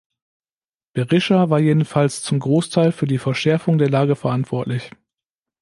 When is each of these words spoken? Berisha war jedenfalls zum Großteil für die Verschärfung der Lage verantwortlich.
Berisha 0.95 1.51
war 1.51 1.59
jedenfalls 1.59 2.23
zum 2.23 2.39
Großteil 2.39 2.91
für 2.91 3.05
die 3.05 3.19
Verschärfung 3.19 3.77
der 3.77 3.91
Lage 3.91 4.15
verantwortlich. 4.15 4.89